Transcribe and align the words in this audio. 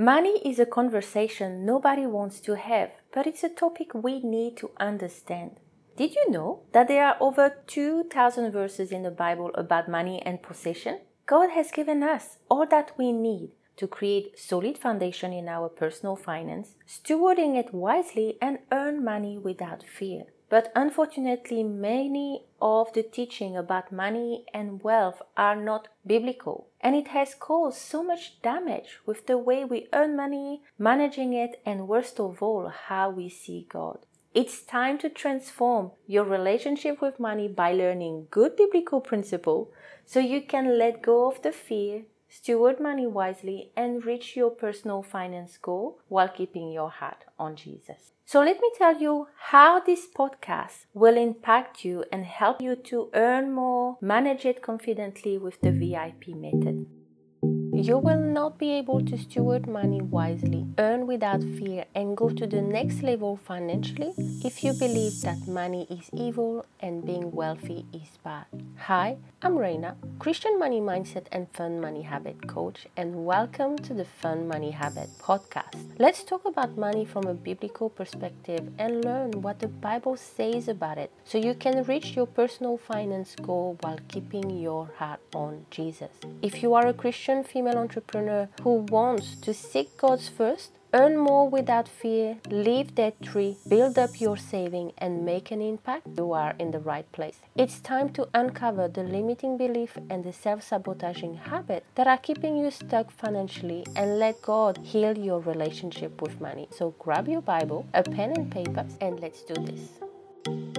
Money 0.00 0.40
is 0.44 0.60
a 0.60 0.64
conversation 0.64 1.66
nobody 1.66 2.06
wants 2.06 2.38
to 2.38 2.54
have, 2.54 2.92
but 3.12 3.26
it's 3.26 3.42
a 3.42 3.48
topic 3.48 3.92
we 3.92 4.20
need 4.20 4.56
to 4.56 4.70
understand. 4.78 5.56
Did 5.96 6.14
you 6.14 6.30
know 6.30 6.60
that 6.70 6.86
there 6.86 7.04
are 7.04 7.16
over 7.18 7.56
2,000 7.66 8.52
verses 8.52 8.92
in 8.92 9.02
the 9.02 9.10
Bible 9.10 9.50
about 9.56 9.88
money 9.88 10.22
and 10.24 10.40
possession? 10.40 11.00
God 11.26 11.50
has 11.50 11.72
given 11.72 12.04
us 12.04 12.38
all 12.48 12.64
that 12.66 12.92
we 12.96 13.10
need 13.10 13.50
to 13.78 13.88
create 13.88 14.38
solid 14.38 14.78
foundation 14.78 15.32
in 15.32 15.48
our 15.48 15.68
personal 15.68 16.14
finance, 16.14 16.76
stewarding 16.86 17.58
it 17.58 17.74
wisely 17.74 18.38
and 18.40 18.60
earn 18.70 19.04
money 19.04 19.36
without 19.36 19.82
fear. 19.82 20.26
But 20.48 20.70
unfortunately, 20.76 21.64
many 21.64 22.46
of 22.60 22.92
the 22.92 23.02
teaching 23.02 23.56
about 23.56 23.92
money 23.92 24.44
and 24.52 24.82
wealth 24.82 25.22
are 25.36 25.56
not 25.56 25.88
biblical. 26.06 26.68
And 26.80 26.96
it 26.96 27.08
has 27.08 27.34
caused 27.34 27.78
so 27.78 28.02
much 28.02 28.40
damage 28.42 28.98
with 29.06 29.26
the 29.26 29.38
way 29.38 29.64
we 29.64 29.88
earn 29.92 30.16
money, 30.16 30.62
managing 30.78 31.32
it, 31.32 31.60
and 31.64 31.88
worst 31.88 32.18
of 32.20 32.42
all, 32.42 32.68
how 32.68 33.10
we 33.10 33.28
see 33.28 33.66
God. 33.68 33.98
It's 34.34 34.62
time 34.62 34.98
to 34.98 35.08
transform 35.08 35.92
your 36.06 36.24
relationship 36.24 37.00
with 37.00 37.18
money 37.18 37.48
by 37.48 37.72
learning 37.72 38.28
good 38.30 38.56
biblical 38.56 39.00
principle 39.00 39.72
so 40.04 40.20
you 40.20 40.42
can 40.42 40.78
let 40.78 41.02
go 41.02 41.28
of 41.28 41.42
the 41.42 41.52
fear, 41.52 42.04
steward 42.28 42.80
money 42.80 43.06
wisely, 43.06 43.70
and 43.76 44.04
reach 44.04 44.36
your 44.36 44.50
personal 44.50 45.02
finance 45.02 45.56
goal 45.56 46.00
while 46.08 46.28
keeping 46.28 46.70
your 46.70 46.90
heart 46.90 47.24
on 47.38 47.56
Jesus. 47.56 48.12
So, 48.24 48.40
let 48.40 48.60
me 48.60 48.70
tell 48.76 49.00
you 49.00 49.28
how 49.36 49.80
this 49.80 50.06
podcast 50.06 50.84
will 50.92 51.16
impact 51.16 51.84
you 51.84 52.04
and 52.12 52.24
help 52.26 52.60
you 52.60 52.76
to 52.76 53.08
earn 53.14 53.52
more, 53.52 53.96
manage 54.02 54.44
it 54.44 54.60
confidently 54.60 55.38
with 55.38 55.60
the 55.62 55.72
VIP 55.72 56.28
method. 56.28 56.86
You 57.78 57.98
will 57.98 58.18
not 58.18 58.58
be 58.58 58.72
able 58.72 59.04
to 59.04 59.16
steward 59.16 59.68
money 59.68 60.00
wisely, 60.00 60.66
earn 60.78 61.06
without 61.06 61.44
fear, 61.44 61.84
and 61.94 62.16
go 62.16 62.28
to 62.28 62.44
the 62.44 62.60
next 62.60 63.04
level 63.04 63.36
financially 63.36 64.14
if 64.44 64.64
you 64.64 64.72
believe 64.72 65.20
that 65.20 65.46
money 65.46 65.86
is 65.88 66.10
evil 66.12 66.66
and 66.80 67.06
being 67.06 67.30
wealthy 67.30 67.86
is 67.92 68.18
bad. 68.24 68.46
Hi, 68.78 69.16
I'm 69.42 69.54
Raina, 69.54 69.94
Christian 70.18 70.58
money 70.58 70.80
mindset 70.80 71.26
and 71.30 71.46
fun 71.52 71.80
money 71.80 72.02
habit 72.02 72.48
coach, 72.48 72.88
and 72.96 73.24
welcome 73.24 73.78
to 73.78 73.94
the 73.94 74.04
Fun 74.04 74.48
Money 74.48 74.72
Habit 74.72 75.10
podcast. 75.20 75.78
Let's 76.00 76.24
talk 76.24 76.44
about 76.46 76.76
money 76.76 77.04
from 77.04 77.26
a 77.28 77.34
biblical 77.34 77.90
perspective 77.90 78.72
and 78.78 79.04
learn 79.04 79.42
what 79.42 79.60
the 79.60 79.68
Bible 79.68 80.16
says 80.16 80.66
about 80.66 80.98
it 80.98 81.12
so 81.24 81.38
you 81.38 81.54
can 81.54 81.84
reach 81.84 82.16
your 82.16 82.26
personal 82.26 82.76
finance 82.76 83.36
goal 83.40 83.76
while 83.82 84.00
keeping 84.08 84.58
your 84.58 84.90
heart 84.96 85.20
on 85.32 85.64
Jesus. 85.70 86.10
If 86.42 86.60
you 86.60 86.74
are 86.74 86.88
a 86.88 86.92
Christian 86.92 87.44
female, 87.44 87.67
female 87.68 87.82
entrepreneur 87.82 88.48
who 88.62 88.86
wants 88.90 89.36
to 89.36 89.52
seek 89.52 89.96
God's 89.96 90.28
first, 90.28 90.72
earn 90.94 91.18
more 91.18 91.48
without 91.48 91.86
fear, 91.86 92.38
leave 92.48 92.94
debt 92.94 93.14
free, 93.26 93.56
build 93.68 93.98
up 93.98 94.20
your 94.20 94.36
saving, 94.36 94.92
and 94.98 95.24
make 95.24 95.50
an 95.50 95.60
impact, 95.60 96.06
you 96.16 96.32
are 96.32 96.54
in 96.58 96.70
the 96.70 96.78
right 96.78 97.10
place. 97.12 97.40
It's 97.56 97.80
time 97.80 98.08
to 98.10 98.28
uncover 98.32 98.88
the 98.88 99.02
limiting 99.02 99.58
belief 99.58 99.98
and 100.08 100.24
the 100.24 100.32
self 100.32 100.62
sabotaging 100.62 101.34
habit 101.34 101.84
that 101.96 102.06
are 102.06 102.18
keeping 102.18 102.56
you 102.56 102.70
stuck 102.70 103.10
financially 103.10 103.84
and 103.96 104.18
let 104.18 104.40
God 104.40 104.78
heal 104.82 105.16
your 105.18 105.40
relationship 105.40 106.22
with 106.22 106.40
money. 106.40 106.68
So 106.70 106.94
grab 106.98 107.28
your 107.28 107.42
Bible, 107.42 107.86
a 107.92 108.02
pen 108.02 108.32
and 108.32 108.50
paper, 108.50 108.86
and 109.00 109.20
let's 109.20 109.42
do 109.42 109.54
this 109.54 110.77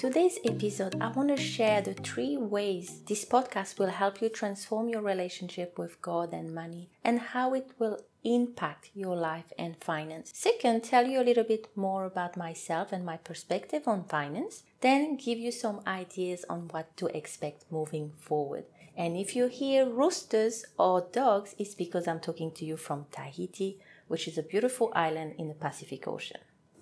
today's 0.00 0.38
episode, 0.46 0.96
I 0.98 1.08
want 1.08 1.28
to 1.28 1.36
share 1.36 1.82
the 1.82 1.92
three 1.92 2.34
ways 2.34 3.02
this 3.06 3.26
podcast 3.26 3.78
will 3.78 3.90
help 3.90 4.22
you 4.22 4.30
transform 4.30 4.88
your 4.88 5.02
relationship 5.02 5.76
with 5.76 6.00
God 6.00 6.32
and 6.32 6.54
money 6.54 6.88
and 7.04 7.20
how 7.20 7.52
it 7.52 7.72
will 7.78 8.00
impact 8.24 8.88
your 8.94 9.14
life 9.14 9.52
and 9.58 9.76
finance. 9.76 10.30
Second, 10.32 10.84
tell 10.84 11.06
you 11.06 11.20
a 11.20 11.28
little 11.28 11.44
bit 11.44 11.68
more 11.76 12.06
about 12.06 12.38
myself 12.38 12.92
and 12.92 13.04
my 13.04 13.18
perspective 13.18 13.86
on 13.86 14.04
finance, 14.04 14.62
then 14.80 15.18
give 15.18 15.36
you 15.36 15.52
some 15.52 15.82
ideas 15.86 16.46
on 16.48 16.68
what 16.68 16.96
to 16.96 17.14
expect 17.14 17.70
moving 17.70 18.12
forward. 18.18 18.64
And 18.96 19.18
if 19.18 19.36
you 19.36 19.48
hear 19.48 19.84
roosters 19.84 20.64
or 20.78 21.08
dogs, 21.12 21.54
it's 21.58 21.74
because 21.74 22.08
I'm 22.08 22.20
talking 22.20 22.52
to 22.52 22.64
you 22.64 22.78
from 22.78 23.04
Tahiti, 23.12 23.78
which 24.08 24.26
is 24.26 24.38
a 24.38 24.42
beautiful 24.42 24.90
island 24.94 25.34
in 25.36 25.48
the 25.48 25.54
Pacific 25.54 26.08
Ocean. 26.08 26.40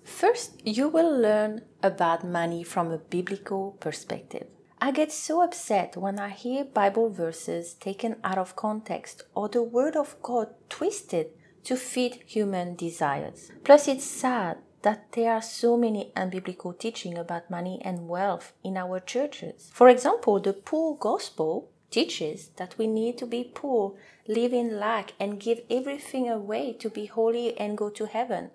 First, 0.09 0.65
you 0.65 0.89
will 0.89 1.17
learn 1.17 1.61
about 1.81 2.25
money 2.25 2.63
from 2.63 2.91
a 2.91 2.97
biblical 2.97 3.77
perspective. 3.79 4.47
I 4.81 4.91
get 4.91 5.11
so 5.11 5.41
upset 5.41 5.95
when 5.95 6.19
I 6.19 6.29
hear 6.29 6.65
Bible 6.65 7.09
verses 7.09 7.73
taken 7.75 8.17
out 8.23 8.37
of 8.37 8.55
context 8.55 9.23
or 9.33 9.47
the 9.47 9.63
Word 9.63 9.95
of 9.95 10.15
God 10.21 10.47
twisted 10.67 11.27
to 11.63 11.77
fit 11.77 12.23
human 12.25 12.75
desires. 12.75 13.51
Plus, 13.63 13.87
it's 13.87 14.03
sad 14.03 14.57
that 14.81 15.11
there 15.13 15.31
are 15.31 15.41
so 15.41 15.77
many 15.77 16.11
unbiblical 16.17 16.77
teaching 16.77 17.17
about 17.17 17.49
money 17.49 17.81
and 17.85 18.09
wealth 18.09 18.53
in 18.63 18.77
our 18.77 18.99
churches. 18.99 19.69
For 19.73 19.87
example, 19.89 20.39
the 20.39 20.53
poor 20.53 20.97
gospel 20.97 21.69
teaches 21.91 22.49
that 22.57 22.77
we 22.77 22.87
need 22.87 23.17
to 23.19 23.25
be 23.25 23.51
poor, 23.53 23.95
live 24.27 24.53
in 24.53 24.79
lack, 24.79 25.13
and 25.19 25.39
give 25.39 25.61
everything 25.69 26.29
away 26.29 26.73
to 26.73 26.89
be 26.89 27.05
holy 27.05 27.57
and 27.57 27.77
go 27.77 27.89
to 27.89 28.05
heaven. 28.05 28.51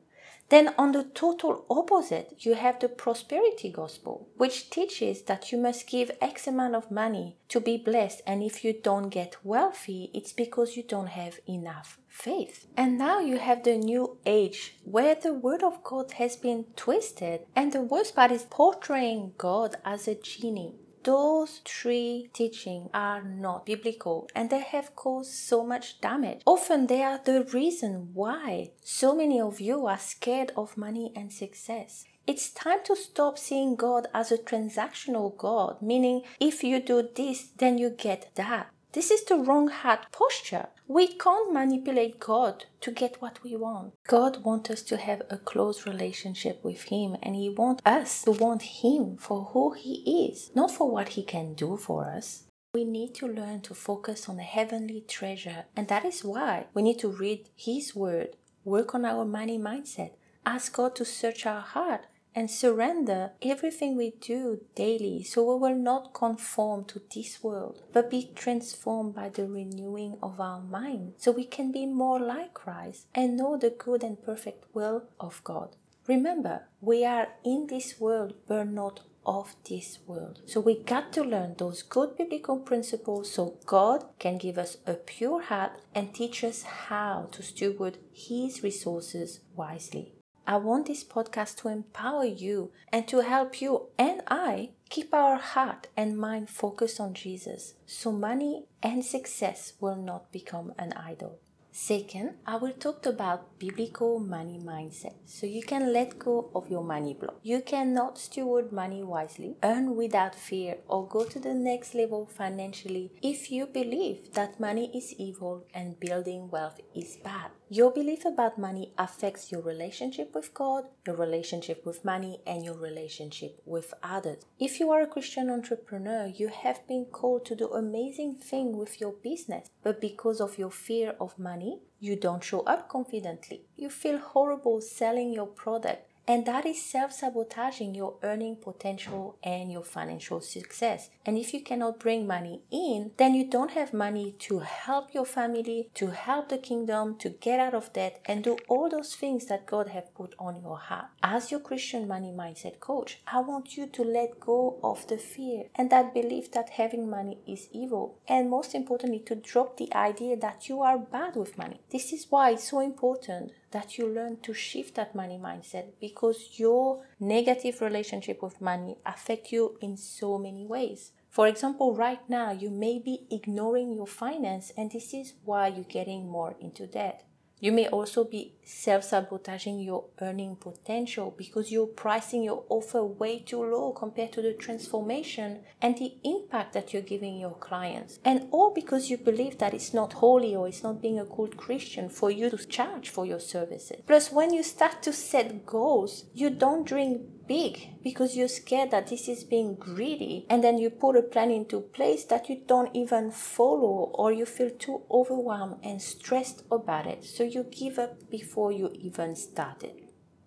Then, 0.54 0.72
on 0.78 0.92
the 0.92 1.02
total 1.02 1.66
opposite, 1.68 2.46
you 2.46 2.54
have 2.54 2.78
the 2.78 2.88
prosperity 2.88 3.72
gospel, 3.72 4.28
which 4.36 4.70
teaches 4.70 5.22
that 5.22 5.50
you 5.50 5.58
must 5.58 5.88
give 5.88 6.12
X 6.20 6.46
amount 6.46 6.76
of 6.76 6.92
money 6.92 7.38
to 7.48 7.58
be 7.58 7.76
blessed, 7.76 8.22
and 8.24 8.40
if 8.40 8.62
you 8.62 8.72
don't 8.72 9.08
get 9.08 9.34
wealthy, 9.42 10.12
it's 10.14 10.32
because 10.32 10.76
you 10.76 10.84
don't 10.84 11.08
have 11.08 11.40
enough 11.48 11.98
faith. 12.06 12.68
And 12.76 12.96
now 12.96 13.18
you 13.18 13.38
have 13.38 13.64
the 13.64 13.76
new 13.76 14.18
age 14.26 14.76
where 14.84 15.16
the 15.16 15.34
word 15.34 15.64
of 15.64 15.82
God 15.82 16.12
has 16.22 16.36
been 16.36 16.66
twisted, 16.76 17.40
and 17.56 17.72
the 17.72 17.82
worst 17.82 18.14
part 18.14 18.30
is 18.30 18.44
portraying 18.44 19.32
God 19.36 19.74
as 19.84 20.06
a 20.06 20.14
genie 20.14 20.76
those 21.04 21.60
three 21.64 22.30
teachings 22.32 22.90
are 22.92 23.22
not 23.22 23.66
biblical 23.66 24.28
and 24.34 24.50
they 24.50 24.60
have 24.60 24.96
caused 24.96 25.32
so 25.32 25.64
much 25.64 26.00
damage. 26.00 26.40
Often 26.46 26.86
they 26.86 27.02
are 27.02 27.20
the 27.22 27.44
reason 27.44 28.10
why 28.14 28.70
so 28.82 29.14
many 29.14 29.40
of 29.40 29.60
you 29.60 29.86
are 29.86 29.98
scared 29.98 30.52
of 30.56 30.76
money 30.76 31.12
and 31.14 31.32
success. 31.32 32.04
It's 32.26 32.50
time 32.50 32.78
to 32.84 32.96
stop 32.96 33.38
seeing 33.38 33.76
God 33.76 34.06
as 34.14 34.32
a 34.32 34.38
transactional 34.38 35.36
God, 35.36 35.82
meaning 35.82 36.22
if 36.40 36.64
you 36.64 36.80
do 36.80 37.06
this, 37.14 37.48
then 37.58 37.76
you 37.76 37.90
get 37.90 38.30
that. 38.36 38.70
This 38.92 39.10
is 39.10 39.24
the 39.24 39.36
wrong 39.36 39.68
heart 39.68 40.06
posture. 40.10 40.68
We 40.86 41.08
can't 41.08 41.52
manipulate 41.52 42.20
God 42.20 42.66
to 42.82 42.90
get 42.90 43.22
what 43.22 43.42
we 43.42 43.56
want. 43.56 43.94
God 44.06 44.44
wants 44.44 44.68
us 44.70 44.82
to 44.82 44.98
have 44.98 45.22
a 45.30 45.38
close 45.38 45.86
relationship 45.86 46.62
with 46.62 46.82
Him 46.82 47.16
and 47.22 47.34
He 47.34 47.48
wants 47.48 47.82
us 47.86 48.22
to 48.24 48.32
want 48.32 48.62
Him 48.62 49.16
for 49.16 49.44
who 49.52 49.72
He 49.72 50.28
is, 50.28 50.50
not 50.54 50.70
for 50.70 50.90
what 50.90 51.10
He 51.10 51.22
can 51.22 51.54
do 51.54 51.78
for 51.78 52.04
us. 52.04 52.44
We 52.74 52.84
need 52.84 53.14
to 53.16 53.26
learn 53.26 53.62
to 53.62 53.74
focus 53.74 54.28
on 54.28 54.36
the 54.36 54.42
heavenly 54.42 55.04
treasure, 55.08 55.64
and 55.74 55.88
that 55.88 56.04
is 56.04 56.24
why 56.24 56.66
we 56.74 56.82
need 56.82 56.98
to 56.98 57.08
read 57.08 57.48
His 57.56 57.94
Word, 57.94 58.36
work 58.64 58.94
on 58.94 59.04
our 59.04 59.24
money 59.24 59.58
mindset, 59.58 60.10
ask 60.44 60.74
God 60.74 60.94
to 60.96 61.04
search 61.04 61.46
our 61.46 61.60
heart, 61.60 62.06
and 62.34 62.50
surrender 62.50 63.32
everything 63.42 63.96
we 63.96 64.10
do 64.20 64.60
daily 64.74 65.22
so 65.22 65.42
we 65.42 65.60
will 65.60 65.76
not 65.76 66.12
conform 66.12 66.84
to 66.84 67.00
this 67.14 67.42
world 67.42 67.82
but 67.92 68.10
be 68.10 68.30
transformed 68.34 69.14
by 69.14 69.28
the 69.28 69.46
renewing 69.46 70.16
of 70.22 70.40
our 70.40 70.60
mind 70.60 71.12
so 71.16 71.30
we 71.30 71.44
can 71.44 71.70
be 71.70 71.86
more 71.86 72.20
like 72.20 72.54
Christ 72.54 73.06
and 73.14 73.36
know 73.36 73.56
the 73.56 73.70
good 73.70 74.02
and 74.02 74.22
perfect 74.22 74.64
will 74.74 75.04
of 75.20 75.42
God. 75.44 75.76
Remember, 76.06 76.64
we 76.80 77.04
are 77.04 77.28
in 77.44 77.66
this 77.68 77.98
world 77.98 78.34
but 78.46 78.64
not 78.64 79.00
of 79.26 79.56
this 79.68 79.98
world. 80.06 80.42
So 80.46 80.60
we 80.60 80.78
got 80.78 81.12
to 81.14 81.24
learn 81.24 81.54
those 81.56 81.82
good 81.82 82.16
biblical 82.16 82.58
principles 82.58 83.32
so 83.32 83.58
God 83.64 84.04
can 84.18 84.38
give 84.38 84.58
us 84.58 84.76
a 84.86 84.94
pure 84.94 85.42
heart 85.42 85.72
and 85.94 86.14
teach 86.14 86.44
us 86.44 86.62
how 86.62 87.28
to 87.32 87.42
steward 87.42 87.98
His 88.12 88.62
resources 88.62 89.40
wisely. 89.56 90.13
I 90.46 90.56
want 90.56 90.86
this 90.86 91.04
podcast 91.04 91.56
to 91.58 91.68
empower 91.68 92.24
you 92.24 92.70
and 92.92 93.08
to 93.08 93.20
help 93.20 93.62
you 93.62 93.86
and 93.98 94.20
I 94.28 94.70
keep 94.90 95.14
our 95.14 95.36
heart 95.36 95.86
and 95.96 96.18
mind 96.18 96.50
focused 96.50 97.00
on 97.00 97.14
Jesus 97.14 97.74
so 97.86 98.12
money 98.12 98.66
and 98.82 99.04
success 99.04 99.72
will 99.80 99.96
not 99.96 100.30
become 100.32 100.74
an 100.78 100.92
idol. 100.92 101.38
Second, 101.76 102.34
I 102.46 102.54
will 102.54 102.72
talk 102.72 103.04
about 103.04 103.58
biblical 103.58 104.20
money 104.20 104.60
mindset 104.62 105.14
so 105.24 105.44
you 105.44 105.60
can 105.60 105.92
let 105.92 106.20
go 106.20 106.48
of 106.54 106.70
your 106.70 106.84
money 106.84 107.14
block. 107.14 107.40
You 107.42 107.62
cannot 107.62 108.16
steward 108.16 108.70
money 108.70 109.02
wisely, 109.02 109.56
earn 109.60 109.96
without 109.96 110.36
fear, 110.36 110.76
or 110.86 111.08
go 111.08 111.24
to 111.24 111.40
the 111.40 111.52
next 111.52 111.96
level 111.96 112.26
financially 112.26 113.10
if 113.22 113.50
you 113.50 113.66
believe 113.66 114.34
that 114.34 114.60
money 114.60 114.88
is 114.94 115.14
evil 115.18 115.64
and 115.74 115.98
building 115.98 116.48
wealth 116.48 116.80
is 116.94 117.16
bad. 117.16 117.50
Your 117.70 117.90
belief 117.90 118.26
about 118.26 118.58
money 118.58 118.92
affects 118.98 119.50
your 119.50 119.62
relationship 119.62 120.34
with 120.34 120.52
God, 120.52 120.84
your 121.06 121.16
relationship 121.16 121.86
with 121.86 122.04
money, 122.04 122.40
and 122.46 122.62
your 122.62 122.76
relationship 122.76 123.62
with 123.64 123.94
others. 124.02 124.44
If 124.60 124.78
you 124.78 124.90
are 124.90 125.00
a 125.00 125.06
Christian 125.06 125.48
entrepreneur, 125.48 126.26
you 126.26 126.48
have 126.48 126.86
been 126.86 127.06
called 127.06 127.46
to 127.46 127.56
do 127.56 127.68
amazing 127.68 128.34
things 128.34 128.76
with 128.76 129.00
your 129.00 129.12
business, 129.12 129.70
but 129.82 129.98
because 129.98 130.42
of 130.42 130.58
your 130.58 130.70
fear 130.70 131.14
of 131.18 131.38
money, 131.38 131.80
you 132.00 132.16
don't 132.16 132.44
show 132.44 132.60
up 132.60 132.90
confidently. 132.90 133.62
You 133.76 133.88
feel 133.88 134.18
horrible 134.18 134.82
selling 134.82 135.32
your 135.32 135.46
product 135.46 136.06
and 136.26 136.46
that 136.46 136.64
is 136.64 136.82
self 136.82 137.12
sabotaging 137.12 137.94
your 137.94 138.14
earning 138.22 138.56
potential 138.56 139.36
and 139.42 139.70
your 139.70 139.82
financial 139.82 140.40
success. 140.40 141.10
And 141.26 141.36
if 141.36 141.52
you 141.52 141.62
cannot 141.62 142.00
bring 142.00 142.26
money 142.26 142.62
in, 142.70 143.12
then 143.18 143.34
you 143.34 143.48
don't 143.48 143.72
have 143.72 143.92
money 143.92 144.34
to 144.40 144.60
help 144.60 145.12
your 145.12 145.26
family, 145.26 145.90
to 145.94 146.08
help 146.08 146.48
the 146.48 146.58
kingdom, 146.58 147.16
to 147.18 147.28
get 147.28 147.60
out 147.60 147.74
of 147.74 147.92
debt, 147.92 148.20
and 148.24 148.42
do 148.42 148.56
all 148.68 148.88
those 148.88 149.14
things 149.14 149.46
that 149.46 149.66
God 149.66 149.88
has 149.88 150.04
put 150.14 150.34
on 150.38 150.60
your 150.62 150.78
heart. 150.78 151.06
As 151.22 151.50
your 151.50 151.60
Christian 151.60 152.08
money 152.08 152.32
mindset 152.32 152.80
coach, 152.80 153.20
I 153.26 153.40
want 153.40 153.76
you 153.76 153.86
to 153.86 154.02
let 154.02 154.40
go 154.40 154.78
of 154.82 155.06
the 155.08 155.18
fear 155.18 155.64
and 155.74 155.90
that 155.90 156.14
belief 156.14 156.50
that 156.52 156.70
having 156.70 157.10
money 157.10 157.38
is 157.46 157.68
evil. 157.70 158.18
And 158.26 158.48
most 158.48 158.74
importantly, 158.74 159.20
to 159.26 159.34
drop 159.34 159.76
the 159.76 159.92
idea 159.94 160.36
that 160.38 160.68
you 160.68 160.80
are 160.80 160.98
bad 160.98 161.36
with 161.36 161.58
money. 161.58 161.80
This 161.90 162.12
is 162.12 162.26
why 162.30 162.50
it's 162.50 162.70
so 162.70 162.80
important 162.80 163.52
that 163.74 163.98
you 163.98 164.06
learn 164.06 164.38
to 164.40 164.54
shift 164.54 164.94
that 164.94 165.16
money 165.16 165.36
mindset 165.36 165.86
because 166.00 166.13
your 166.58 167.04
negative 167.18 167.80
relationship 167.80 168.42
with 168.42 168.60
money 168.60 168.96
affect 169.04 169.52
you 169.52 169.76
in 169.80 169.96
so 169.96 170.38
many 170.38 170.66
ways. 170.66 171.12
For 171.30 171.48
example, 171.48 171.94
right 171.94 172.20
now 172.28 172.52
you 172.52 172.70
may 172.70 172.98
be 172.98 173.26
ignoring 173.30 173.92
your 173.92 174.06
finance 174.06 174.70
and 174.76 174.90
this 174.90 175.12
is 175.12 175.34
why 175.44 175.68
you're 175.68 175.84
getting 175.84 176.28
more 176.28 176.54
into 176.60 176.86
debt. 176.86 177.24
You 177.60 177.72
may 177.72 177.88
also 177.88 178.24
be 178.24 178.54
self 178.62 179.04
sabotaging 179.04 179.80
your 179.80 180.04
earning 180.20 180.56
potential 180.56 181.34
because 181.36 181.70
you're 181.70 181.86
pricing 181.86 182.42
your 182.42 182.64
offer 182.68 183.04
way 183.04 183.38
too 183.38 183.64
low 183.64 183.92
compared 183.92 184.32
to 184.32 184.42
the 184.42 184.52
transformation 184.52 185.60
and 185.80 185.96
the 185.96 186.14
impact 186.24 186.72
that 186.74 186.92
you're 186.92 187.02
giving 187.02 187.38
your 187.38 187.54
clients. 187.54 188.18
And 188.24 188.48
all 188.50 188.72
because 188.74 189.08
you 189.08 189.16
believe 189.16 189.58
that 189.58 189.72
it's 189.72 189.94
not 189.94 190.14
holy 190.14 190.54
or 190.54 190.68
it's 190.68 190.82
not 190.82 191.00
being 191.00 191.18
a 191.18 191.24
good 191.24 191.56
Christian 191.56 192.08
for 192.08 192.30
you 192.30 192.50
to 192.50 192.58
charge 192.66 193.08
for 193.08 193.24
your 193.24 193.40
services. 193.40 194.02
Plus, 194.06 194.32
when 194.32 194.52
you 194.52 194.62
start 194.62 195.02
to 195.02 195.12
set 195.12 195.64
goals, 195.64 196.24
you 196.34 196.50
don't 196.50 196.86
dream 196.86 197.28
big 197.46 198.02
because 198.02 198.36
you're 198.36 198.48
scared 198.48 198.90
that 198.90 199.08
this 199.08 199.28
is 199.28 199.44
being 199.44 199.74
greedy 199.74 200.46
and 200.48 200.62
then 200.62 200.78
you 200.78 200.90
put 200.90 201.16
a 201.16 201.22
plan 201.22 201.50
into 201.50 201.80
place 201.80 202.24
that 202.24 202.48
you 202.48 202.60
don't 202.66 202.94
even 202.94 203.30
follow 203.30 204.10
or 204.14 204.32
you 204.32 204.46
feel 204.46 204.70
too 204.70 205.02
overwhelmed 205.10 205.76
and 205.82 206.00
stressed 206.00 206.62
about 206.70 207.06
it. 207.06 207.24
So 207.24 207.44
you 207.44 207.64
give 207.64 207.98
up 207.98 208.30
before 208.30 208.72
you 208.72 208.90
even 208.94 209.36
started. 209.36 209.92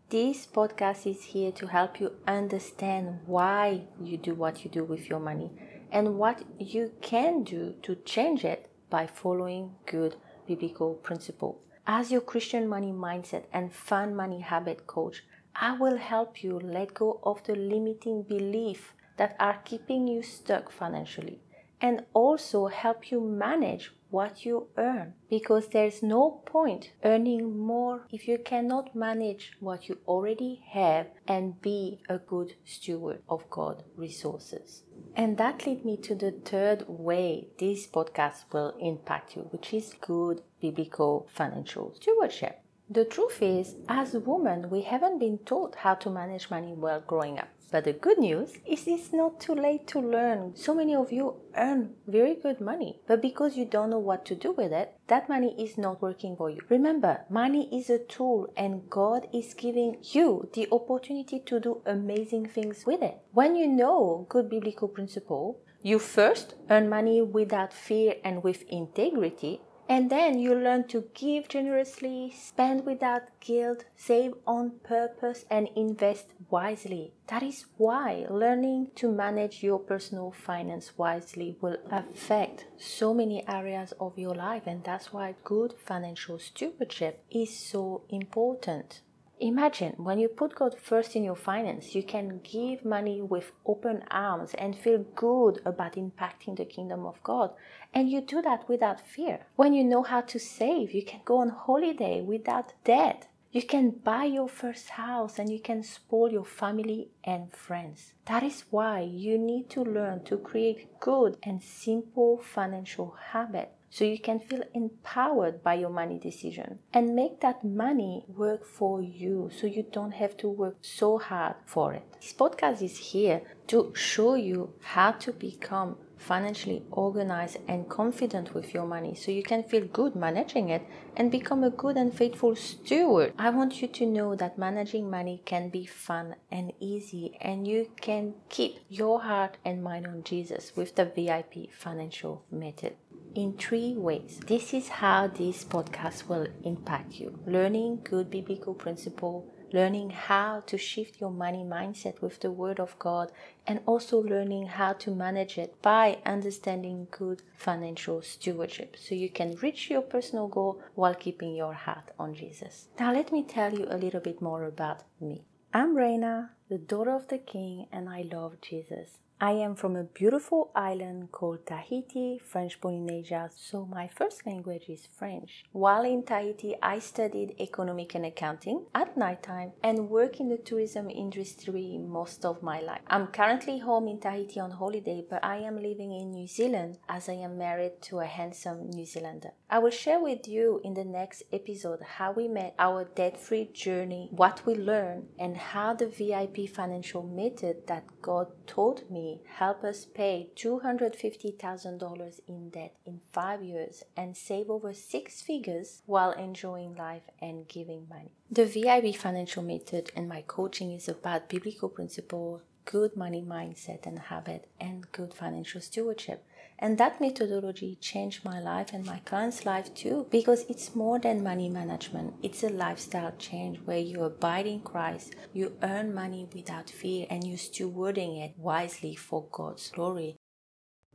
This 0.09 0.47
podcast 0.47 1.05
is 1.05 1.23
here 1.23 1.51
to 1.51 1.67
help 1.67 1.99
you 1.99 2.13
understand 2.25 3.19
why 3.25 3.87
you 4.01 4.17
do 4.17 4.33
what 4.33 4.63
you 4.63 4.71
do 4.71 4.83
with 4.83 5.09
your 5.09 5.19
money 5.19 5.51
and 5.91 6.17
what 6.17 6.43
you 6.59 6.91
can 7.01 7.43
do 7.43 7.75
to 7.81 7.95
change 7.95 8.43
it 8.43 8.69
by 8.89 9.07
following 9.07 9.75
good 9.85 10.15
biblical 10.47 10.93
principle 10.93 11.61
as 11.85 12.11
your 12.11 12.21
christian 12.21 12.67
money 12.67 12.91
mindset 12.91 13.43
and 13.53 13.73
fun 13.73 14.15
money 14.15 14.39
habit 14.41 14.87
coach 14.87 15.23
I 15.59 15.75
will 15.75 15.97
help 15.97 16.43
you 16.43 16.59
let 16.59 16.93
go 16.93 17.19
of 17.23 17.43
the 17.43 17.55
limiting 17.55 18.21
beliefs 18.21 18.91
that 19.17 19.35
are 19.39 19.59
keeping 19.65 20.07
you 20.07 20.21
stuck 20.21 20.71
financially 20.71 21.41
and 21.81 22.05
also 22.13 22.67
help 22.67 23.09
you 23.09 23.19
manage 23.19 23.91
what 24.09 24.45
you 24.45 24.67
earn 24.77 25.13
because 25.29 25.69
there's 25.69 26.03
no 26.03 26.29
point 26.45 26.91
earning 27.03 27.57
more 27.57 28.05
if 28.11 28.27
you 28.27 28.37
cannot 28.37 28.95
manage 28.95 29.53
what 29.59 29.89
you 29.89 29.97
already 30.07 30.61
have 30.69 31.07
and 31.27 31.59
be 31.61 31.99
a 32.07 32.19
good 32.19 32.53
steward 32.63 33.21
of 33.27 33.49
God 33.49 33.83
resources. 33.95 34.83
And 35.15 35.37
that 35.37 35.65
leads 35.65 35.83
me 35.83 35.97
to 35.97 36.15
the 36.15 36.31
third 36.31 36.85
way 36.87 37.47
this 37.59 37.87
podcast 37.87 38.45
will 38.53 38.75
impact 38.79 39.35
you, 39.35 39.41
which 39.49 39.73
is 39.73 39.95
good 39.99 40.41
biblical 40.61 41.27
financial 41.33 41.95
stewardship. 41.95 42.61
The 42.89 43.03
truth 43.03 43.41
is, 43.41 43.75
as 43.89 44.13
women, 44.13 44.69
we 44.69 44.83
haven't 44.83 45.19
been 45.19 45.39
taught 45.39 45.75
how 45.75 45.95
to 45.95 46.09
manage 46.09 46.49
money 46.49 46.73
well 46.73 47.01
growing 47.05 47.37
up. 47.37 47.49
But 47.69 47.83
the 47.83 47.91
good 47.91 48.17
news 48.17 48.53
is 48.65 48.87
it's 48.87 49.11
not 49.11 49.41
too 49.41 49.53
late 49.53 49.87
to 49.87 49.99
learn. 49.99 50.55
So 50.55 50.73
many 50.73 50.95
of 50.95 51.11
you 51.11 51.35
earn 51.57 51.95
very 52.07 52.35
good 52.35 52.61
money, 52.61 53.01
but 53.05 53.21
because 53.21 53.57
you 53.57 53.65
don't 53.65 53.89
know 53.89 53.99
what 53.99 54.23
to 54.27 54.35
do 54.35 54.53
with 54.53 54.71
it, 54.71 54.95
that 55.07 55.27
money 55.27 55.53
is 55.61 55.77
not 55.77 56.01
working 56.01 56.37
for 56.37 56.49
you. 56.49 56.61
Remember, 56.69 57.25
money 57.29 57.67
is 57.77 57.89
a 57.89 57.99
tool 57.99 58.53
and 58.55 58.89
God 58.89 59.27
is 59.33 59.53
giving 59.53 59.97
you 60.01 60.49
the 60.53 60.69
opportunity 60.71 61.39
to 61.39 61.59
do 61.59 61.81
amazing 61.85 62.45
things 62.45 62.85
with 62.85 63.01
it. 63.01 63.17
When 63.33 63.57
you 63.57 63.67
know 63.67 64.25
good 64.29 64.49
biblical 64.49 64.87
principle, 64.87 65.59
you 65.83 65.99
first 65.99 66.55
earn 66.69 66.89
money 66.89 67.21
without 67.21 67.73
fear 67.73 68.15
and 68.23 68.43
with 68.43 68.63
integrity, 68.69 69.61
and 69.89 70.09
then 70.09 70.37
you 70.39 70.53
learn 70.53 70.87
to 70.89 71.05
give 71.13 71.47
generously, 71.47 72.33
spend 72.37 72.85
without 72.85 73.23
guilt, 73.39 73.85
save 73.95 74.33
on 74.45 74.79
purpose, 74.83 75.45
and 75.49 75.69
invest 75.75 76.27
wisely. 76.49 77.13
That 77.27 77.43
is 77.43 77.65
why 77.77 78.25
learning 78.29 78.91
to 78.95 79.11
manage 79.11 79.63
your 79.63 79.79
personal 79.79 80.31
finance 80.31 80.97
wisely 80.97 81.57
will 81.61 81.77
affect 81.89 82.65
so 82.77 83.13
many 83.13 83.47
areas 83.47 83.93
of 83.99 84.17
your 84.17 84.35
life, 84.35 84.63
and 84.65 84.83
that's 84.83 85.13
why 85.13 85.35
good 85.43 85.73
financial 85.73 86.39
stewardship 86.39 87.23
is 87.31 87.57
so 87.57 88.03
important. 88.09 89.01
Imagine 89.39 89.93
when 89.97 90.17
you 90.17 90.29
put 90.29 90.55
God 90.55 90.75
first 90.81 91.15
in 91.15 91.23
your 91.23 91.35
finance, 91.35 91.93
you 91.93 92.01
can 92.01 92.39
give 92.43 92.83
money 92.83 93.21
with 93.21 93.51
open 93.67 94.03
arms 94.09 94.55
and 94.55 94.75
feel 94.75 95.05
good 95.15 95.61
about 95.63 95.93
impacting 95.93 96.57
the 96.57 96.65
kingdom 96.65 97.05
of 97.05 97.21
God. 97.21 97.51
And 97.93 98.09
you 98.09 98.21
do 98.21 98.41
that 98.41 98.67
without 98.67 98.99
fear. 98.99 99.45
When 99.55 99.73
you 99.73 99.83
know 99.83 100.01
how 100.01 100.21
to 100.21 100.39
save, 100.39 100.91
you 100.91 101.03
can 101.05 101.21
go 101.23 101.37
on 101.37 101.49
holiday 101.49 102.21
without 102.21 102.73
debt. 102.83 103.27
You 103.51 103.61
can 103.61 103.91
buy 103.91 104.25
your 104.25 104.49
first 104.49 104.89
house 104.89 105.37
and 105.37 105.51
you 105.51 105.59
can 105.59 105.83
spoil 105.83 106.31
your 106.31 106.45
family 106.45 107.09
and 107.23 107.53
friends. 107.53 108.13
That 108.25 108.41
is 108.41 108.65
why 108.71 109.01
you 109.01 109.37
need 109.37 109.69
to 109.69 109.83
learn 109.83 110.23
to 110.25 110.37
create 110.37 110.99
good 110.99 111.37
and 111.43 111.61
simple 111.61 112.39
financial 112.39 113.15
habits 113.31 113.76
so 113.89 114.03
you 114.03 114.19
can 114.19 114.39
feel 114.39 114.63
empowered 114.73 115.63
by 115.63 115.73
your 115.73 115.89
money 115.89 116.19
decision 116.19 116.79
and 116.93 117.15
make 117.15 117.39
that 117.41 117.63
money 117.63 118.25
work 118.27 118.65
for 118.65 119.01
you 119.01 119.49
so 119.55 119.67
you 119.67 119.85
don't 119.91 120.13
have 120.13 120.35
to 120.37 120.47
work 120.47 120.75
so 120.81 121.17
hard 121.17 121.55
for 121.65 121.93
it. 121.93 122.03
This 122.19 122.33
podcast 122.33 122.81
is 122.81 122.97
here 122.97 123.41
to 123.67 123.93
show 123.95 124.35
you 124.35 124.73
how 124.81 125.11
to 125.11 125.31
become 125.31 125.97
financially 126.17 126.83
organized 126.91 127.57
and 127.67 127.87
confident 127.87 128.53
with 128.53 128.73
your 128.73 128.85
money 128.85 129.13
so 129.13 129.31
you 129.31 129.43
can 129.43 129.63
feel 129.63 129.85
good 129.85 130.15
managing 130.15 130.69
it 130.69 130.81
and 131.15 131.31
become 131.31 131.63
a 131.63 131.69
good 131.69 131.95
and 131.95 132.13
faithful 132.13 132.55
steward. 132.55 133.33
I 133.37 133.49
want 133.51 133.81
you 133.81 133.87
to 133.87 134.05
know 134.05 134.35
that 134.35 134.57
managing 134.57 135.09
money 135.09 135.41
can 135.45 135.69
be 135.69 135.85
fun 135.85 136.35
and 136.51 136.73
easy 136.79 137.37
and 137.39 137.67
you 137.67 137.89
can 138.01 138.33
keep 138.49 138.79
your 138.89 139.21
heart 139.21 139.57
and 139.63 139.83
mind 139.83 140.07
on 140.07 140.23
Jesus 140.23 140.73
with 140.75 140.95
the 140.95 141.05
VIP 141.05 141.71
financial 141.71 142.43
method 142.51 142.95
in 143.37 143.53
three 143.53 143.93
ways. 143.95 144.39
This 144.47 144.73
is 144.73 144.87
how 144.89 145.27
this 145.27 145.63
podcast 145.63 146.27
will 146.27 146.47
impact 146.63 147.19
you. 147.19 147.37
Learning 147.45 148.01
good 148.03 148.31
biblical 148.31 148.73
principle, 148.73 149.53
learning 149.71 150.09
how 150.09 150.61
to 150.61 150.75
shift 150.75 151.21
your 151.21 151.29
money 151.29 151.63
mindset 151.63 152.19
with 152.19 152.39
the 152.39 152.49
word 152.49 152.79
of 152.79 152.97
God, 152.97 153.31
and 153.67 153.79
also 153.85 154.17
learning 154.17 154.65
how 154.65 154.93
to 154.93 155.13
manage 155.13 155.59
it 155.59 155.79
by 155.83 156.17
understanding 156.25 157.07
good 157.11 157.43
financial 157.55 158.23
stewardship 158.23 158.95
so 158.97 159.13
you 159.13 159.29
can 159.29 159.55
reach 159.57 159.91
your 159.91 160.01
personal 160.01 160.47
goal 160.47 160.81
while 160.95 161.13
keeping 161.13 161.55
your 161.55 161.73
heart 161.73 162.09
on 162.17 162.33
Jesus. 162.33 162.87
Now 162.99 163.13
let 163.13 163.31
me 163.31 163.43
tell 163.43 163.71
you 163.71 163.85
a 163.87 163.99
little 163.99 164.21
bit 164.21 164.41
more 164.41 164.63
about 164.63 165.03
me. 165.21 165.43
I'm 165.71 165.93
Raina, 165.93 166.49
the 166.69 166.79
daughter 166.79 167.13
of 167.13 167.27
the 167.27 167.37
king, 167.37 167.85
and 167.91 168.09
I 168.09 168.23
love 168.23 168.61
Jesus. 168.61 169.19
I 169.39 169.51
am 169.51 169.75
from 169.75 169.95
a 169.95 170.03
beautiful 170.03 170.71
island 170.75 171.31
called 171.31 171.67
Tahiti, 171.67 172.41
French 172.43 172.81
Polynesia, 172.81 173.51
so 173.55 173.85
my 173.85 174.07
first 174.07 174.47
language 174.47 174.85
is 174.89 175.07
French. 175.15 175.63
While 175.71 176.05
in 176.05 176.23
Tahiti, 176.23 176.75
I 176.81 176.97
studied 176.97 177.53
economic 177.59 178.15
and 178.15 178.25
accounting 178.25 178.87
at 178.95 179.15
nighttime 179.15 179.73
and 179.83 180.09
work 180.09 180.39
in 180.39 180.49
the 180.49 180.57
tourism 180.57 181.11
industry 181.11 181.99
most 181.99 182.45
of 182.45 182.63
my 182.63 182.79
life. 182.79 183.01
I'm 183.05 183.27
currently 183.27 183.77
home 183.77 184.07
in 184.07 184.19
Tahiti 184.19 184.59
on 184.59 184.71
holiday, 184.71 185.23
but 185.29 185.45
I 185.45 185.57
am 185.57 185.75
living 185.75 186.13
in 186.13 186.31
New 186.31 186.47
Zealand 186.47 186.97
as 187.07 187.29
I 187.29 187.33
am 187.33 187.59
married 187.59 188.01
to 188.09 188.21
a 188.21 188.25
handsome 188.25 188.89
New 188.89 189.05
Zealander. 189.05 189.51
I 189.69 189.77
will 189.77 189.91
share 189.91 190.19
with 190.19 190.47
you 190.47 190.81
in 190.83 190.95
the 190.95 191.05
next 191.05 191.43
episode 191.53 191.99
how 192.01 192.31
we 192.31 192.47
met, 192.47 192.73
our 192.79 193.03
debt 193.03 193.39
free 193.39 193.69
journey, 193.71 194.29
what 194.31 194.65
we 194.65 194.73
learned, 194.73 195.27
and 195.37 195.57
how 195.57 195.93
the 195.93 196.07
VIP 196.07 196.67
financial 196.67 197.21
method 197.21 197.85
that 197.85 198.05
God 198.23 198.47
taught 198.65 199.11
me 199.11 199.26
helped 199.45 199.83
us 199.83 200.05
pay 200.05 200.49
$250,000 200.55 202.39
in 202.47 202.69
debt 202.69 202.95
in 203.05 203.21
five 203.31 203.61
years 203.63 204.03
and 204.15 204.35
save 204.35 204.69
over 204.69 204.93
six 204.93 205.41
figures 205.41 206.01
while 206.05 206.31
enjoying 206.31 206.95
life 206.95 207.23
and 207.41 207.67
giving 207.67 208.07
money. 208.09 208.31
The 208.51 208.65
VIP 208.65 209.15
financial 209.15 209.63
method 209.63 210.11
and 210.15 210.27
my 210.27 210.43
coaching 210.47 210.91
is 210.91 211.07
about 211.07 211.49
biblical 211.49 211.89
principle, 211.89 212.61
good 212.85 213.15
money 213.15 213.41
mindset 213.41 214.05
and 214.05 214.19
habit, 214.19 214.67
and 214.79 215.11
good 215.11 215.33
financial 215.33 215.81
stewardship. 215.81 216.45
And 216.79 216.97
that 216.99 217.19
methodology 217.19 217.97
changed 217.99 218.45
my 218.45 218.59
life 218.59 218.93
and 218.93 219.05
my 219.05 219.17
clients' 219.25 219.65
life 219.65 219.93
too, 219.95 220.27
because 220.29 220.65
it's 220.69 220.95
more 220.95 221.17
than 221.17 221.43
money 221.43 221.69
management. 221.69 222.35
It's 222.43 222.63
a 222.63 222.69
lifestyle 222.69 223.33
change 223.39 223.79
where 223.85 223.97
you 223.97 224.23
abide 224.23 224.67
in 224.67 224.81
Christ, 224.81 225.35
you 225.53 225.75
earn 225.81 226.13
money 226.13 226.47
without 226.53 226.89
fear, 226.89 227.25
and 227.31 227.43
you're 227.43 227.57
stewarding 227.57 228.43
it 228.45 228.53
wisely 228.57 229.15
for 229.15 229.47
God's 229.51 229.89
glory. 229.89 230.35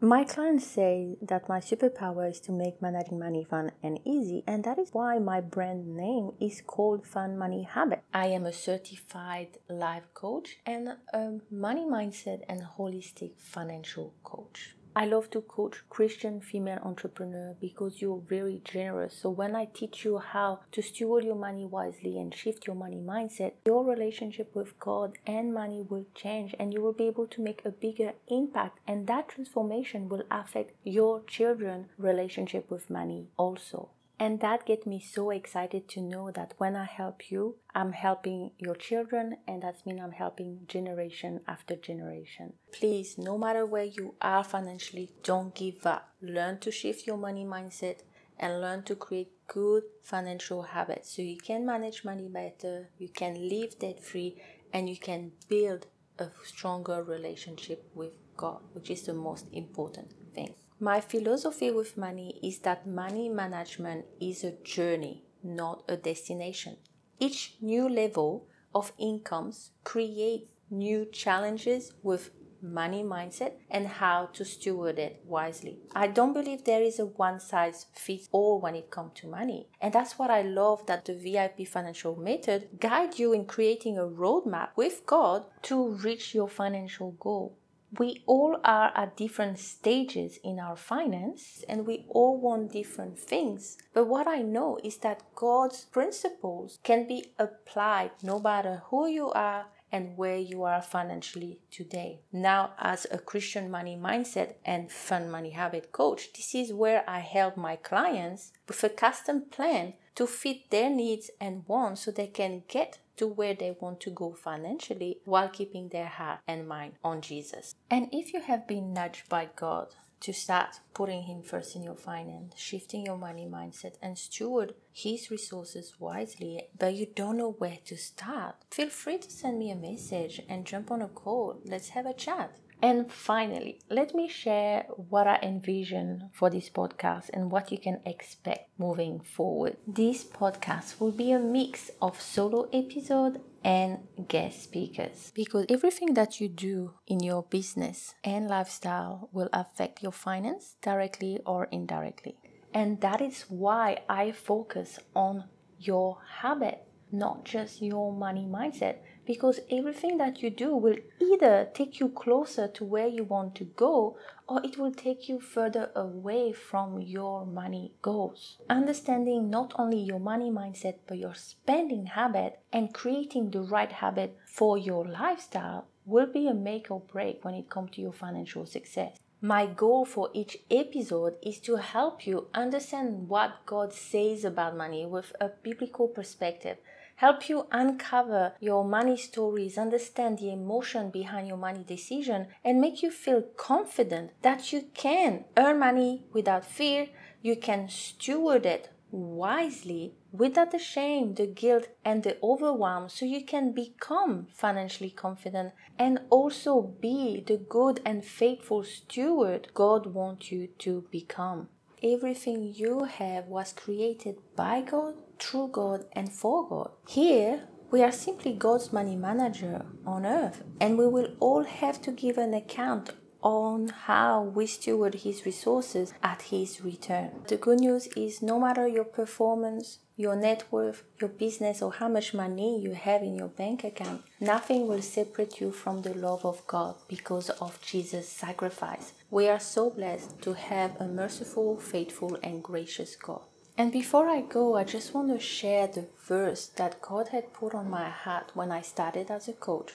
My 0.00 0.24
clients 0.24 0.66
say 0.66 1.16
that 1.22 1.48
my 1.48 1.60
superpower 1.60 2.28
is 2.28 2.40
to 2.40 2.50
make 2.50 2.82
managing 2.82 3.20
money 3.20 3.44
fun 3.44 3.70
and 3.84 4.00
easy, 4.04 4.42
and 4.48 4.64
that 4.64 4.80
is 4.80 4.88
why 4.90 5.20
my 5.20 5.40
brand 5.40 5.94
name 5.94 6.32
is 6.40 6.60
called 6.60 7.06
Fun 7.06 7.38
Money 7.38 7.62
Habit. 7.62 8.02
I 8.12 8.26
am 8.26 8.44
a 8.44 8.52
certified 8.52 9.58
life 9.70 10.12
coach 10.12 10.58
and 10.66 10.96
a 11.12 11.38
money 11.52 11.84
mindset 11.84 12.40
and 12.48 12.62
holistic 12.62 13.38
financial 13.38 14.12
coach. 14.24 14.74
I 14.94 15.06
love 15.06 15.30
to 15.30 15.40
coach 15.40 15.82
Christian 15.88 16.42
female 16.42 16.78
entrepreneur 16.84 17.56
because 17.58 18.02
you're 18.02 18.20
very 18.20 18.60
generous. 18.62 19.16
So 19.16 19.30
when 19.30 19.56
I 19.56 19.64
teach 19.64 20.04
you 20.04 20.18
how 20.18 20.60
to 20.70 20.82
steward 20.82 21.24
your 21.24 21.34
money 21.34 21.64
wisely 21.64 22.18
and 22.18 22.34
shift 22.34 22.66
your 22.66 22.76
money 22.76 23.00
mindset, 23.00 23.52
your 23.64 23.84
relationship 23.84 24.54
with 24.54 24.78
God 24.78 25.16
and 25.26 25.54
money 25.54 25.80
will 25.88 26.04
change 26.14 26.54
and 26.58 26.74
you 26.74 26.82
will 26.82 26.92
be 26.92 27.06
able 27.06 27.26
to 27.28 27.40
make 27.40 27.62
a 27.64 27.70
bigger 27.70 28.12
impact 28.28 28.80
and 28.86 29.06
that 29.06 29.30
transformation 29.30 30.10
will 30.10 30.24
affect 30.30 30.72
your 30.84 31.22
children 31.22 31.88
relationship 31.96 32.70
with 32.70 32.90
money 32.90 33.28
also. 33.38 33.88
And 34.22 34.38
that 34.38 34.66
gets 34.66 34.86
me 34.86 35.00
so 35.00 35.30
excited 35.30 35.88
to 35.88 36.00
know 36.00 36.30
that 36.30 36.54
when 36.58 36.76
I 36.76 36.84
help 36.84 37.32
you, 37.32 37.56
I'm 37.74 37.90
helping 37.90 38.52
your 38.56 38.76
children, 38.76 39.38
and 39.48 39.64
that 39.64 39.84
means 39.84 40.00
I'm 40.00 40.12
helping 40.12 40.60
generation 40.68 41.40
after 41.48 41.74
generation. 41.74 42.52
Please, 42.70 43.18
no 43.18 43.36
matter 43.36 43.66
where 43.66 43.82
you 43.98 44.14
are 44.22 44.44
financially, 44.44 45.10
don't 45.24 45.52
give 45.56 45.84
up. 45.84 46.10
Learn 46.20 46.60
to 46.60 46.70
shift 46.70 47.04
your 47.04 47.16
money 47.16 47.44
mindset 47.44 48.02
and 48.38 48.60
learn 48.60 48.84
to 48.84 48.94
create 48.94 49.32
good 49.48 49.82
financial 50.04 50.62
habits 50.62 51.16
so 51.16 51.22
you 51.22 51.38
can 51.38 51.66
manage 51.66 52.04
money 52.04 52.28
better, 52.28 52.90
you 52.98 53.08
can 53.08 53.48
live 53.48 53.76
debt 53.80 54.04
free, 54.04 54.40
and 54.72 54.88
you 54.88 54.98
can 54.98 55.32
build 55.48 55.88
a 56.20 56.28
stronger 56.44 57.02
relationship 57.02 57.90
with 57.92 58.12
God, 58.36 58.60
which 58.72 58.88
is 58.88 59.02
the 59.02 59.14
most 59.14 59.46
important 59.52 60.12
thing. 60.32 60.54
My 60.82 61.00
philosophy 61.00 61.70
with 61.70 61.96
money 61.96 62.40
is 62.42 62.58
that 62.62 62.88
money 62.88 63.28
management 63.28 64.04
is 64.20 64.42
a 64.42 64.50
journey, 64.50 65.22
not 65.40 65.84
a 65.88 65.96
destination. 65.96 66.76
Each 67.20 67.54
new 67.60 67.88
level 67.88 68.48
of 68.74 68.92
incomes 68.98 69.70
creates 69.84 70.48
new 70.72 71.04
challenges 71.04 71.92
with 72.02 72.32
money 72.60 73.04
mindset 73.04 73.52
and 73.70 73.86
how 73.86 74.30
to 74.32 74.44
steward 74.44 74.98
it 74.98 75.22
wisely. 75.24 75.78
I 75.94 76.08
don't 76.08 76.32
believe 76.32 76.64
there 76.64 76.82
is 76.82 76.98
a 76.98 77.06
one 77.06 77.38
size 77.38 77.86
fits 77.92 78.28
all 78.32 78.60
when 78.60 78.74
it 78.74 78.90
comes 78.90 79.12
to 79.20 79.28
money. 79.28 79.68
And 79.80 79.92
that's 79.92 80.18
what 80.18 80.32
I 80.32 80.42
love 80.42 80.86
that 80.86 81.04
the 81.04 81.14
VIP 81.14 81.68
financial 81.68 82.16
method 82.16 82.80
guide 82.80 83.20
you 83.20 83.32
in 83.32 83.44
creating 83.44 83.98
a 83.98 84.08
roadmap 84.08 84.70
with 84.74 85.06
God 85.06 85.44
to 85.62 85.90
reach 85.90 86.34
your 86.34 86.48
financial 86.48 87.12
goal 87.12 87.56
we 87.98 88.22
all 88.26 88.58
are 88.64 88.90
at 88.96 89.16
different 89.16 89.58
stages 89.58 90.38
in 90.42 90.58
our 90.58 90.76
finance 90.76 91.62
and 91.68 91.86
we 91.86 92.06
all 92.08 92.40
want 92.40 92.72
different 92.72 93.18
things. 93.18 93.76
But 93.92 94.06
what 94.06 94.26
I 94.26 94.40
know 94.40 94.78
is 94.82 94.98
that 94.98 95.22
God's 95.34 95.84
principles 95.84 96.78
can 96.82 97.06
be 97.06 97.32
applied 97.38 98.12
no 98.22 98.38
matter 98.38 98.82
who 98.86 99.06
you 99.08 99.30
are 99.32 99.66
and 99.92 100.16
where 100.16 100.38
you 100.38 100.64
are 100.64 100.82
financially 100.82 101.60
today. 101.70 102.20
Now, 102.32 102.72
as 102.78 103.06
a 103.10 103.18
Christian 103.18 103.70
money 103.70 103.96
mindset 103.96 104.54
and 104.64 104.90
fun 104.90 105.30
money 105.30 105.50
habit 105.50 105.92
coach, 105.92 106.32
this 106.32 106.54
is 106.54 106.72
where 106.72 107.04
I 107.08 107.20
help 107.20 107.56
my 107.56 107.76
clients 107.76 108.52
with 108.66 108.82
a 108.82 108.88
custom 108.88 109.42
plan 109.50 109.92
to 110.14 110.26
fit 110.26 110.70
their 110.70 110.90
needs 110.90 111.30
and 111.40 111.64
wants 111.66 112.02
so 112.02 112.10
they 112.10 112.26
can 112.26 112.62
get 112.68 112.98
to 113.16 113.26
where 113.26 113.54
they 113.54 113.76
want 113.78 114.00
to 114.00 114.10
go 114.10 114.32
financially 114.32 115.18
while 115.24 115.48
keeping 115.48 115.88
their 115.88 116.06
heart 116.06 116.40
and 116.48 116.66
mind 116.66 116.94
on 117.04 117.20
Jesus. 117.20 117.74
And 117.90 118.08
if 118.10 118.32
you 118.32 118.40
have 118.40 118.66
been 118.66 118.92
nudged 118.92 119.28
by 119.28 119.50
God 119.54 119.94
to 120.22 120.32
start 120.32 120.80
putting 120.94 121.24
Him 121.24 121.42
first 121.42 121.76
in 121.76 121.82
your 121.82 121.96
finance, 121.96 122.54
shifting 122.56 123.04
your 123.04 123.18
money 123.18 123.46
mindset, 123.46 123.94
and 124.00 124.16
steward 124.16 124.74
His 124.92 125.30
resources 125.30 125.94
wisely, 125.98 126.68
but 126.78 126.94
you 126.94 127.06
don't 127.14 127.36
know 127.36 127.52
where 127.58 127.78
to 127.86 127.96
start, 127.96 128.56
feel 128.70 128.88
free 128.88 129.18
to 129.18 129.30
send 129.30 129.58
me 129.58 129.70
a 129.70 129.76
message 129.76 130.40
and 130.48 130.64
jump 130.64 130.90
on 130.90 131.02
a 131.02 131.08
call. 131.08 131.60
Let's 131.64 131.90
have 131.90 132.06
a 132.06 132.14
chat. 132.14 132.56
And 132.82 133.12
finally, 133.12 133.78
let 133.88 134.12
me 134.12 134.28
share 134.28 134.86
what 134.96 135.28
I 135.28 135.38
envision 135.40 136.30
for 136.32 136.50
this 136.50 136.68
podcast 136.68 137.30
and 137.32 137.48
what 137.48 137.70
you 137.70 137.78
can 137.78 138.00
expect 138.04 138.70
moving 138.76 139.20
forward. 139.20 139.76
This 139.86 140.24
podcast 140.24 140.98
will 140.98 141.12
be 141.12 141.30
a 141.30 141.38
mix 141.38 141.92
of 142.00 142.20
solo 142.20 142.68
episode 142.72 143.40
and 143.62 144.01
guest 144.28 144.62
speakers 144.62 145.32
because 145.34 145.66
everything 145.68 146.14
that 146.14 146.40
you 146.40 146.48
do 146.48 146.94
in 147.06 147.20
your 147.20 147.42
business 147.42 148.14
and 148.24 148.48
lifestyle 148.48 149.28
will 149.32 149.48
affect 149.52 150.02
your 150.02 150.12
finance 150.12 150.76
directly 150.82 151.38
or 151.46 151.68
indirectly. 151.70 152.36
And 152.74 153.00
that 153.00 153.20
is 153.20 153.42
why 153.48 153.98
I 154.08 154.32
focus 154.32 154.98
on 155.14 155.44
your 155.78 156.18
habit, 156.40 156.86
not 157.10 157.44
just 157.44 157.82
your 157.82 158.12
money 158.12 158.46
mindset 158.46 158.98
because 159.24 159.60
everything 159.70 160.18
that 160.18 160.42
you 160.42 160.50
do 160.50 160.74
will 160.76 160.96
either 161.20 161.68
take 161.74 162.00
you 162.00 162.08
closer 162.08 162.68
to 162.68 162.84
where 162.84 163.06
you 163.06 163.24
want 163.24 163.54
to 163.54 163.64
go 163.64 164.16
or 164.48 164.60
it 164.64 164.78
will 164.78 164.92
take 164.92 165.28
you 165.28 165.40
further 165.40 165.90
away 165.94 166.52
from 166.52 167.00
your 167.00 167.46
money 167.46 167.92
goals. 168.02 168.58
Understanding 168.68 169.48
not 169.48 169.72
only 169.76 169.98
your 169.98 170.20
money 170.20 170.50
mindset 170.50 170.96
but 171.06 171.18
your 171.18 171.34
spending 171.34 172.06
habit 172.06 172.58
and 172.72 172.92
creating 172.92 173.50
the 173.50 173.60
right 173.62 173.92
habit 173.92 174.36
for 174.44 174.76
your 174.76 175.06
lifestyle 175.06 175.86
will 176.04 176.26
be 176.26 176.48
a 176.48 176.54
make 176.54 176.90
or 176.90 177.00
break 177.00 177.44
when 177.44 177.54
it 177.54 177.70
comes 177.70 177.92
to 177.92 178.00
your 178.00 178.12
financial 178.12 178.66
success. 178.66 179.18
My 179.44 179.66
goal 179.66 180.04
for 180.04 180.30
each 180.32 180.58
episode 180.70 181.34
is 181.42 181.58
to 181.60 181.74
help 181.74 182.26
you 182.28 182.46
understand 182.54 183.28
what 183.28 183.66
God 183.66 183.92
says 183.92 184.44
about 184.44 184.76
money 184.76 185.04
with 185.04 185.32
a 185.40 185.48
biblical 185.48 186.06
perspective 186.06 186.76
help 187.16 187.48
you 187.48 187.66
uncover 187.70 188.54
your 188.60 188.84
money 188.84 189.16
stories, 189.16 189.78
understand 189.78 190.38
the 190.38 190.52
emotion 190.52 191.10
behind 191.10 191.48
your 191.48 191.56
money 191.56 191.84
decision, 191.84 192.48
and 192.64 192.80
make 192.80 193.02
you 193.02 193.10
feel 193.10 193.42
confident 193.56 194.30
that 194.42 194.72
you 194.72 194.84
can 194.94 195.44
earn 195.56 195.78
money 195.78 196.24
without 196.32 196.64
fear, 196.64 197.08
you 197.40 197.56
can 197.56 197.88
steward 197.88 198.66
it 198.66 198.90
wisely 199.12 200.14
without 200.32 200.70
the 200.70 200.78
shame, 200.78 201.34
the 201.34 201.46
guilt, 201.46 201.88
and 202.04 202.22
the 202.22 202.38
overwhelm 202.42 203.08
so 203.08 203.26
you 203.26 203.44
can 203.44 203.72
become 203.72 204.46
financially 204.54 205.10
confident 205.10 205.72
and 205.98 206.18
also 206.30 206.80
be 206.80 207.44
the 207.46 207.58
good 207.58 208.00
and 208.04 208.24
faithful 208.24 208.82
steward 208.82 209.68
God 209.74 210.06
wants 210.06 210.50
you 210.50 210.68
to 210.78 211.04
become. 211.10 211.68
Everything 212.02 212.72
you 212.74 213.04
have 213.04 213.46
was 213.46 213.72
created 213.72 214.36
by 214.56 214.80
God 214.80 215.14
through 215.42 215.68
God 215.68 216.04
and 216.12 216.32
for 216.32 216.68
God. 216.68 216.90
Here, 217.08 217.64
we 217.90 218.02
are 218.02 218.12
simply 218.12 218.52
God's 218.52 218.92
money 218.92 219.16
manager 219.16 219.84
on 220.06 220.24
earth, 220.24 220.62
and 220.80 220.96
we 220.96 221.06
will 221.06 221.34
all 221.40 221.64
have 221.64 222.00
to 222.02 222.12
give 222.12 222.38
an 222.38 222.54
account 222.54 223.10
on 223.42 223.88
how 223.88 224.40
we 224.40 224.66
steward 224.66 225.14
His 225.16 225.44
resources 225.44 226.14
at 226.22 226.42
His 226.42 226.80
return. 226.80 227.42
The 227.48 227.56
good 227.56 227.80
news 227.80 228.06
is 228.16 228.40
no 228.40 228.60
matter 228.60 228.86
your 228.86 229.04
performance, 229.04 229.98
your 230.16 230.36
net 230.36 230.64
worth, 230.70 231.02
your 231.20 231.28
business, 231.28 231.82
or 231.82 231.92
how 231.92 232.08
much 232.08 232.32
money 232.32 232.80
you 232.80 232.92
have 232.92 233.22
in 233.22 233.34
your 233.34 233.48
bank 233.48 233.82
account, 233.82 234.22
nothing 234.40 234.86
will 234.86 235.02
separate 235.02 235.60
you 235.60 235.72
from 235.72 236.02
the 236.02 236.14
love 236.14 236.46
of 236.46 236.64
God 236.66 236.94
because 237.08 237.50
of 237.50 237.82
Jesus' 237.82 238.28
sacrifice. 238.28 239.12
We 239.28 239.48
are 239.48 239.60
so 239.60 239.90
blessed 239.90 240.40
to 240.42 240.52
have 240.52 241.00
a 241.00 241.08
merciful, 241.08 241.78
faithful, 241.78 242.38
and 242.42 242.62
gracious 242.62 243.16
God. 243.16 243.42
And 243.82 243.90
before 243.90 244.28
I 244.28 244.42
go, 244.42 244.76
I 244.76 244.84
just 244.84 245.12
want 245.12 245.30
to 245.30 245.40
share 245.40 245.88
the 245.88 246.06
verse 246.28 246.68
that 246.76 247.02
God 247.02 247.30
had 247.30 247.52
put 247.52 247.74
on 247.74 247.90
my 247.90 248.08
heart 248.08 248.52
when 248.54 248.70
I 248.70 248.80
started 248.80 249.28
as 249.28 249.48
a 249.48 249.52
coach, 249.52 249.94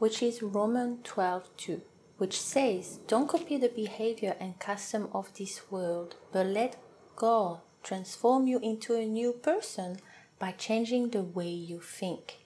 which 0.00 0.24
is 0.24 0.42
Romans 0.42 0.98
12 1.04 1.48
2, 1.56 1.80
which 2.16 2.40
says, 2.40 2.98
Don't 3.06 3.28
copy 3.28 3.56
the 3.56 3.68
behavior 3.68 4.34
and 4.40 4.58
custom 4.58 5.08
of 5.12 5.32
this 5.34 5.70
world, 5.70 6.16
but 6.32 6.46
let 6.46 6.82
God 7.14 7.60
transform 7.84 8.48
you 8.48 8.58
into 8.58 8.96
a 8.96 9.06
new 9.06 9.32
person 9.34 10.00
by 10.40 10.50
changing 10.50 11.10
the 11.10 11.22
way 11.22 11.48
you 11.48 11.78
think. 11.78 12.38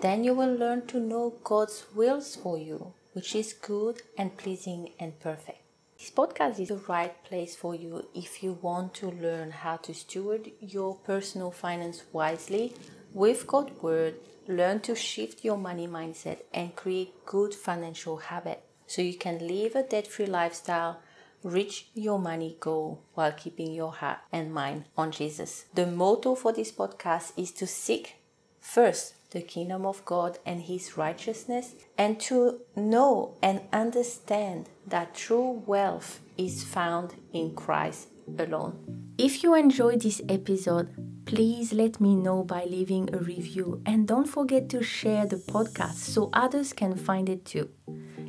Then 0.00 0.22
you 0.22 0.32
will 0.32 0.54
learn 0.54 0.86
to 0.86 1.00
know 1.00 1.40
God's 1.42 1.86
wills 1.92 2.36
for 2.36 2.56
you, 2.56 2.92
which 3.14 3.34
is 3.34 3.52
good 3.52 4.02
and 4.16 4.36
pleasing 4.36 4.90
and 5.00 5.18
perfect. 5.18 5.65
This 6.06 6.14
podcast 6.14 6.60
is 6.60 6.68
the 6.68 6.76
right 6.86 7.24
place 7.24 7.56
for 7.56 7.74
you 7.74 8.06
if 8.14 8.40
you 8.40 8.52
want 8.62 8.94
to 8.94 9.10
learn 9.10 9.50
how 9.50 9.76
to 9.78 9.92
steward 9.92 10.52
your 10.60 10.94
personal 10.94 11.50
finance 11.50 12.04
wisely 12.12 12.74
with 13.12 13.44
God's 13.48 13.82
Word, 13.82 14.14
learn 14.46 14.78
to 14.82 14.94
shift 14.94 15.44
your 15.44 15.58
money 15.58 15.88
mindset 15.88 16.42
and 16.54 16.76
create 16.76 17.26
good 17.26 17.52
financial 17.52 18.18
habits 18.18 18.60
so 18.86 19.02
you 19.02 19.14
can 19.14 19.48
live 19.48 19.74
a 19.74 19.82
debt 19.82 20.06
free 20.06 20.26
lifestyle, 20.26 21.00
reach 21.42 21.88
your 21.92 22.20
money 22.20 22.56
goal 22.60 23.02
while 23.14 23.32
keeping 23.32 23.72
your 23.72 23.90
heart 23.90 24.18
and 24.30 24.54
mind 24.54 24.84
on 24.96 25.10
Jesus. 25.10 25.64
The 25.74 25.88
motto 25.88 26.36
for 26.36 26.52
this 26.52 26.70
podcast 26.70 27.32
is 27.36 27.50
to 27.50 27.66
seek 27.66 28.14
first 28.60 29.15
the 29.30 29.42
kingdom 29.42 29.84
of 29.84 30.04
God 30.04 30.38
and 30.46 30.62
his 30.62 30.96
righteousness, 30.96 31.74
and 31.98 32.18
to 32.20 32.60
know 32.74 33.34
and 33.42 33.60
understand 33.72 34.68
that 34.86 35.14
true 35.14 35.62
wealth 35.66 36.20
is 36.36 36.62
found 36.62 37.14
in 37.32 37.54
Christ 37.54 38.08
alone. 38.38 39.14
If 39.18 39.42
you 39.42 39.54
enjoyed 39.54 40.02
this 40.02 40.20
episode, 40.28 40.88
please 41.24 41.72
let 41.72 42.00
me 42.00 42.14
know 42.14 42.44
by 42.44 42.64
leaving 42.64 43.12
a 43.14 43.18
review 43.18 43.82
and 43.86 44.06
don't 44.06 44.28
forget 44.28 44.68
to 44.70 44.82
share 44.82 45.26
the 45.26 45.36
podcast 45.36 45.94
so 45.94 46.30
others 46.32 46.72
can 46.72 46.94
find 46.96 47.28
it 47.28 47.44
too. 47.44 47.70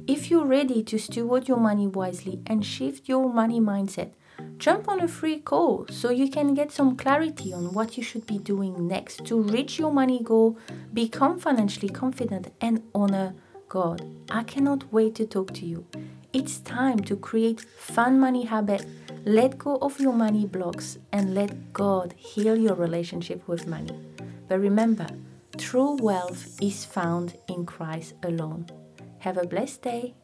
If 0.07 0.31
you're 0.31 0.45
ready 0.45 0.83
to 0.83 0.97
steward 0.97 1.49
your 1.49 1.57
money 1.57 1.87
wisely 1.87 2.41
and 2.47 2.65
shift 2.65 3.09
your 3.09 3.31
money 3.31 3.59
mindset, 3.59 4.11
jump 4.57 4.87
on 4.89 5.01
a 5.01 5.07
free 5.07 5.39
call 5.39 5.85
so 5.89 6.09
you 6.09 6.29
can 6.29 6.53
get 6.53 6.71
some 6.71 6.95
clarity 6.95 7.53
on 7.53 7.73
what 7.73 7.97
you 7.97 8.03
should 8.03 8.25
be 8.25 8.37
doing 8.37 8.87
next 8.87 9.25
to 9.25 9.41
reach 9.41 9.77
your 9.77 9.91
money 9.91 10.21
goal, 10.23 10.57
become 10.93 11.39
financially 11.39 11.89
confident, 11.89 12.51
and 12.59 12.81
honor 12.93 13.35
God. 13.69 14.01
I 14.29 14.43
cannot 14.43 14.91
wait 14.91 15.15
to 15.15 15.25
talk 15.25 15.53
to 15.55 15.65
you. 15.65 15.85
It's 16.33 16.59
time 16.59 16.99
to 17.01 17.15
create 17.15 17.61
fun 17.61 18.19
money 18.19 18.45
habits, 18.45 18.85
let 19.25 19.57
go 19.57 19.77
of 19.77 19.99
your 19.99 20.13
money 20.13 20.45
blocks, 20.45 20.97
and 21.11 21.33
let 21.33 21.73
God 21.73 22.13
heal 22.17 22.57
your 22.57 22.75
relationship 22.75 23.47
with 23.47 23.67
money. 23.67 23.97
But 24.47 24.59
remember, 24.59 25.07
true 25.57 25.97
wealth 26.01 26.61
is 26.61 26.85
found 26.85 27.37
in 27.47 27.65
Christ 27.65 28.13
alone. 28.23 28.67
Have 29.19 29.37
a 29.37 29.47
blessed 29.47 29.81
day. 29.81 30.15